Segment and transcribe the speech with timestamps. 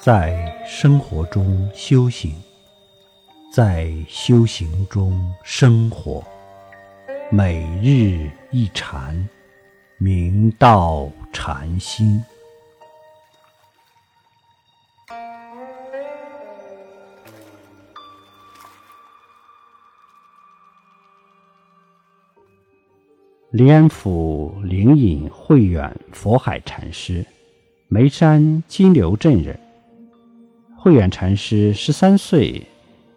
[0.00, 2.32] 在生活中修行，
[3.52, 6.24] 在修行中生活，
[7.32, 9.28] 每日一禅，
[9.98, 12.22] 明道禅心。
[23.50, 27.26] 临安府灵隐慧远佛海禅师，
[27.88, 29.58] 眉山金流镇人。
[30.80, 32.64] 慧远禅师十三岁，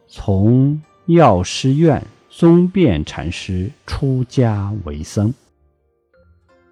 [0.08, 5.32] 从药师院宗辩禅师出家为僧。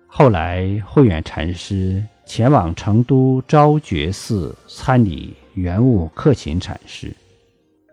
[0.08, 7.16] 后来，慧远禅师前往成都昭觉寺参礼圆悟克勤禅师。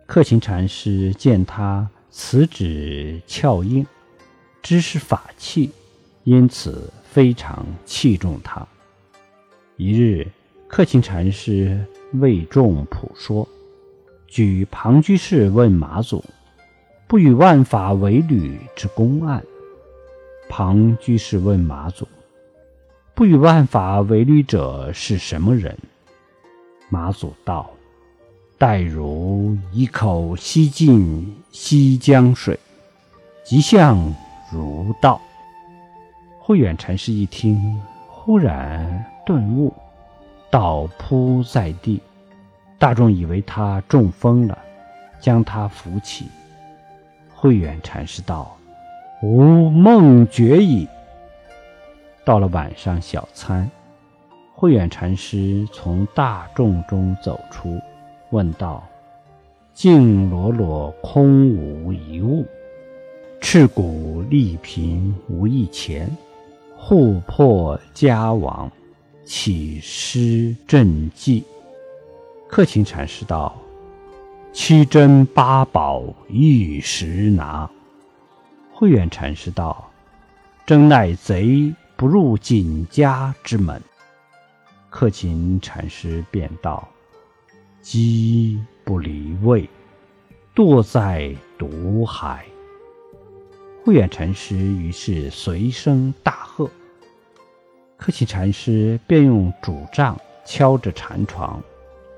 [0.06, 3.86] 克勤禅师见他此指翘硬，
[4.62, 5.70] 知是法器，
[6.24, 8.66] 因此非常器重他。
[9.76, 10.26] 一日，
[10.68, 11.84] 克勤禅师。
[12.20, 13.46] 为众普说，
[14.28, 16.24] 举庞居士问马祖
[17.08, 19.42] ：“不与万法为侣之公案。”
[20.48, 22.06] 庞居士问马祖
[23.12, 25.76] ：“不与万法为侣者是什么人？”
[26.88, 27.68] 马祖道
[28.56, 32.58] ：“待如一口西尽西江水，
[33.44, 34.14] 即向
[34.52, 35.20] 如道。”
[36.38, 37.60] 慧远禅师一听，
[38.06, 39.74] 忽然顿悟。
[40.56, 42.00] 倒扑在地，
[42.78, 44.56] 大众以为他中风了，
[45.20, 46.28] 将他扶起。
[47.34, 48.56] 慧远禅师道
[49.22, 50.88] ：“吾梦觉矣。”
[52.24, 53.70] 到了晚上小餐，
[54.54, 57.78] 慧远禅师从大众中走出，
[58.30, 58.82] 问道
[59.74, 62.46] ：“净裸裸空无一物，
[63.42, 66.08] 赤骨立贫无一钱，
[66.78, 68.72] 户破家亡。”
[69.26, 71.42] 起师赈济，
[72.48, 73.60] 克勤禅师道
[74.54, 77.68] ：“七珍八宝一时拿。”
[78.72, 79.90] 慧远禅师道
[80.64, 83.82] ：“真乃贼不入锦家之门。”
[84.88, 86.88] 克勤禅师便道
[87.82, 89.68] ：“鸡不离位，
[90.54, 92.46] 堕在毒海。”
[93.84, 96.70] 慧远禅师于是随声大喝。
[97.98, 101.60] 克勤禅师便用拄杖敲着禅床，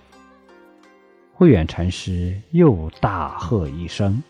[1.34, 4.22] 慧远禅师又大喝一声，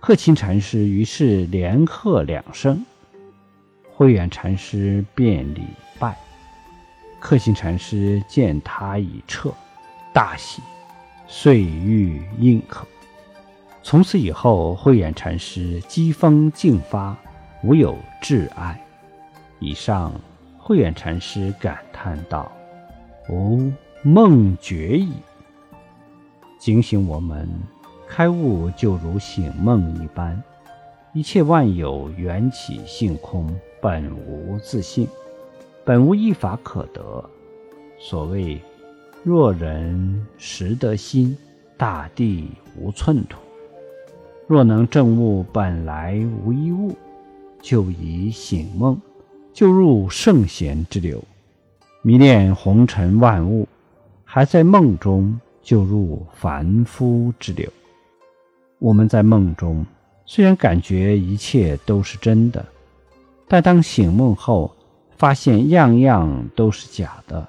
[0.00, 2.84] 克勤禅师于是连喝两声。
[3.94, 5.62] 慧远禅师便礼
[5.98, 6.16] 拜，
[7.18, 9.50] 克勤禅师见他已撤，
[10.12, 10.60] 大喜，
[11.26, 12.86] 遂欲应可。
[13.82, 17.16] 从此以后，慧远禅师机锋劲发。
[17.62, 18.80] 无有挚爱。
[19.58, 20.12] 以上，
[20.58, 22.50] 慧远禅师感叹道
[23.28, 23.70] ：“吾
[24.02, 25.12] 梦觉矣。”
[26.58, 27.48] 警醒我们，
[28.08, 30.42] 开悟就如醒梦一般，
[31.12, 35.06] 一切万有缘起性空，本无自性，
[35.84, 37.22] 本无一法可得。
[37.98, 38.58] 所谓
[39.22, 41.36] “若人识得心，
[41.76, 43.38] 大地无寸土”。
[44.48, 46.96] 若能证悟本来无一物。
[47.60, 49.00] 就已醒梦，
[49.52, 51.18] 就入圣贤之流；
[52.02, 53.68] 迷恋红尘万物，
[54.24, 57.70] 还在梦中，就入凡夫之流。
[58.78, 59.84] 我们在梦中
[60.24, 62.64] 虽然感觉一切都是真的，
[63.46, 64.74] 但当醒梦后，
[65.16, 67.46] 发现样样都是假的。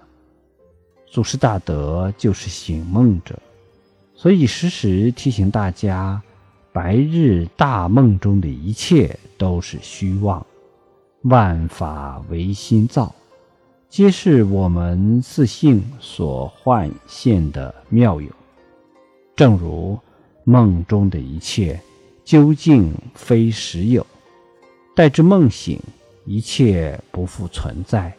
[1.08, 3.38] 祖师大德就是醒梦者，
[4.16, 6.22] 所以时时提醒大家。
[6.74, 10.46] 白日大梦中的一切都是虚妄，
[11.24, 13.14] 万法唯心造，
[13.90, 18.30] 皆是我们自性所幻现的妙有。
[19.36, 20.00] 正如
[20.46, 21.78] 梦中的一切
[22.24, 24.08] 究竟非实有，
[24.96, 25.78] 待至梦醒，
[26.26, 28.16] 一切不复存在，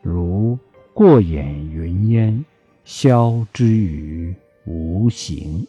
[0.00, 0.58] 如
[0.94, 2.42] 过眼云烟，
[2.86, 4.34] 消之于
[4.64, 5.66] 无形。